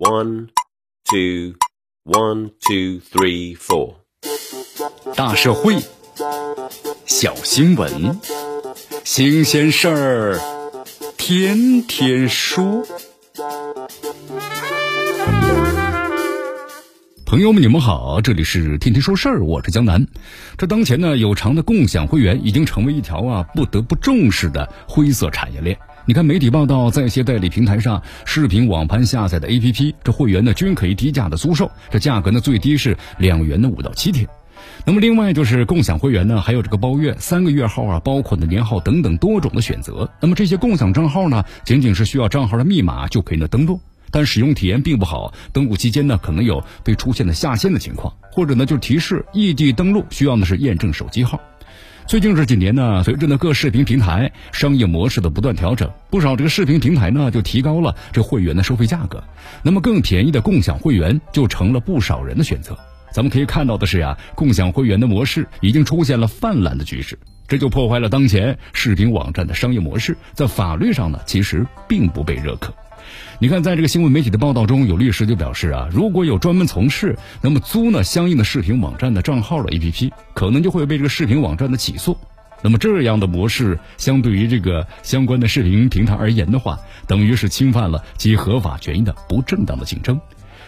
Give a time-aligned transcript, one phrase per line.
[0.00, 0.48] One,
[1.04, 1.56] two,
[2.04, 3.96] one, two, three, four。
[5.14, 5.76] 大社会，
[7.04, 8.18] 小新闻，
[9.04, 10.40] 新鲜事儿，
[11.18, 12.82] 天天说。
[17.26, 20.02] 朋友们，你们好，这里是天天说事儿，我是江南。
[20.56, 25.78] 这当前呢，有偿的共享会员已经成为一条啊不得不重视的灰色产业链。
[26.06, 34.26] 你看，媒体报道，在一些代理平台上，视频网盘下载的 APP，这会员呢均可以低价的租售，这价格呢最低是两元的五到七天。
[34.84, 40.10] 那么另外就是共享会员呢，还有这个包月、三个月号啊，包括的年号等等多种的选择。
[40.20, 43.78] 那么这些共享账号呢，仅仅是需要账号的密码就可以呢登录，
[44.10, 45.32] 但使用体验并不好。
[45.52, 51.38] 登录期间呢，可能有被出现的下线的情况，或者呢就提示异地登录需要的是验证手机号。
[52.10, 59.22] 最近这几年呢，随着呢各视频平台商业模式的不断调整，不少这个视频平台呢就提高了这会员的收费价格。
[59.62, 62.76] 那么更便宜的共享会员就成了不少人的选择。
[63.12, 72.74] 咱们可以看到的是呀，共享会员的模式已经出现了泛滥的局势，这就破坏了当前视频网站的商业模式，在法律上呢其实并不被认可。
[73.38, 82.16] 你看，在这个新闻媒体的报道中，有律师就表示啊，如果有专门从事那么租呢相应的视频网站的账号的 APP，可能就会被这个视频网站的起诉。
[82.62, 90.20] 那么这样的模式，相对于这个相关的视频平台而言的话，等于是侵犯了其合法权益的不正当的竞争。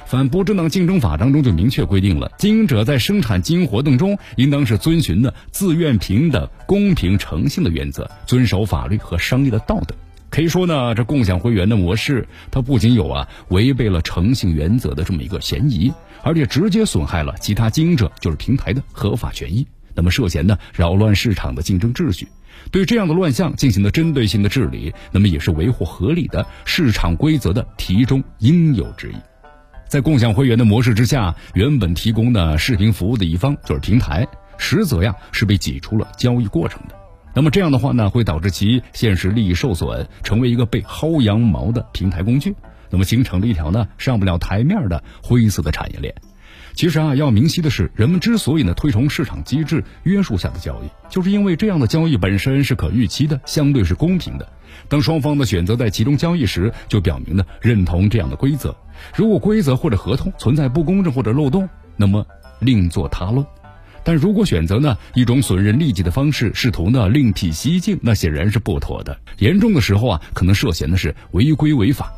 [0.07, 9.95] 反不正当竞争法当中就明确规定了，经营者在生产经营活动中，应当是遵循的自愿、平等、公平、诚信的原则，遵守法律和商业的道德。
[10.33, 19.67] 可以说呢，这共享会员的模式，它不仅有啊违背了诚信原则的这么一个嫌疑，而且直接损害了其他经营者，就是平台的合法权益。
[19.95, 22.27] 那么涉嫌呢扰乱市场的竞争秩序，
[22.71, 29.17] 对这样的乱象进行了针对性的治理，那么也是维护合理的市场规则的题中应有之义。
[29.87, 37.02] 在共享会员的模式之下，原本提供的视频服务的一方就是平台，实则呀是被挤出了交易过程的。
[37.35, 42.55] 那么这样的话呢，会导致其现实利益受损，成为一个被薅羊毛的平台工具，
[42.91, 46.15] 那么形成了一条呢上不了台面的灰色的产业链。
[46.75, 54.51] 其实啊，要明晰的是，人们之所以呢推崇市场机制约束下的交易，就是因为这样的交易本身是可预期的，相对是公平的。
[54.89, 58.75] 当双方的选择在其中交易时，就表明呢认同这样的规则。
[59.15, 62.27] 如果规则或者合同存在不公正或者漏洞，那么
[62.59, 63.47] 另作他论。
[64.05, 69.17] 但如果选择呢一种损人利己的方式，试图呢另辟蹊径，那显然是不妥的。
[69.39, 72.13] 严重的时候啊，可能涉嫌的是违规违法。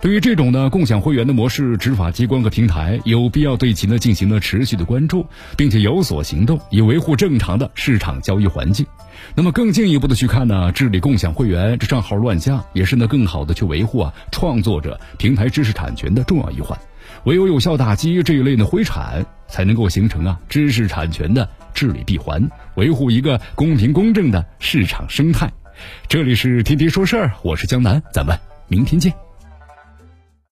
[0.00, 5.26] 对于这种呢共享会员的模式，执法机关和平台有必要对其呢进行了持续的关注，
[5.56, 8.86] 并且有所行动，以维护正常的市场交易环境。
[9.34, 16.78] 那么更进一步的去看呢，治理共享会员这账号乱象，也是呢更好的去维护啊创作者平台知识产权的重要一环。
[17.24, 25.50] 唯有有效打击这一类的灰产，才能够形成啊知识产权的治理闭环，维护一个公平公正的市场生态。
[26.08, 28.38] 这里是天天说事儿，我是江南，咱们
[28.68, 29.27] 明天见。